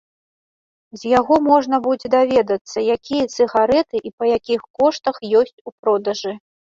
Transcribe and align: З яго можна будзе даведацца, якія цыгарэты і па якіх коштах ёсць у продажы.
З 1.01 1.09
яго 1.19 1.35
можна 1.49 1.79
будзе 1.87 2.07
даведацца, 2.15 2.77
якія 2.95 3.25
цыгарэты 3.35 3.95
і 4.11 4.13
па 4.23 4.33
якіх 4.37 4.59
коштах 4.81 5.15
ёсць 5.43 5.59
у 5.71 5.79
продажы. 5.85 6.33